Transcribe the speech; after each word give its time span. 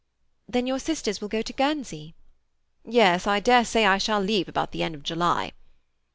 "Then 0.49 0.65
your 0.65 0.79
sisters 0.79 1.21
will 1.21 1.27
go 1.27 1.43
to 1.43 1.53
Guernsey?" 1.53 2.15
"Yes. 2.83 3.27
I 3.27 3.39
dare 3.39 3.63
say 3.63 3.85
I 3.85 3.99
shall 3.99 4.19
leave 4.19 4.47
about 4.49 4.71
the 4.71 4.81
end 4.81 4.95
of 4.95 5.03
July." 5.03 5.51